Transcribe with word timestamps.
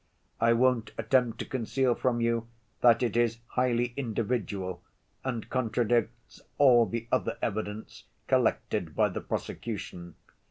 I 0.39 0.53
won't 0.53 0.93
attempt 0.97 1.37
to 1.37 1.45
conceal 1.45 1.93
from 1.93 2.21
you 2.21 2.47
that 2.81 3.03
it 3.03 3.15
is 3.15 3.37
highly 3.49 3.93
individual 3.95 4.81
and 5.23 5.47
contradicts 5.47 6.41
all 6.57 6.87
the 6.87 7.07
other 7.11 7.37
evidence 7.39 8.05
collected 8.27 8.95
by 8.95 9.09
the 9.09 9.21
prosecution. 9.21 10.15